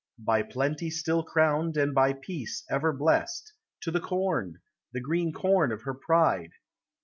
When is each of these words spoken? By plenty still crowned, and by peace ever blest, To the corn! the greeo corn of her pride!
By 0.17 0.41
plenty 0.41 0.89
still 0.89 1.21
crowned, 1.21 1.77
and 1.77 1.93
by 1.93 2.13
peace 2.13 2.63
ever 2.71 2.91
blest, 2.91 3.53
To 3.81 3.91
the 3.91 3.99
corn! 3.99 4.55
the 4.93 4.99
greeo 4.99 5.31
corn 5.31 5.71
of 5.71 5.83
her 5.83 5.93
pride! 5.93 6.53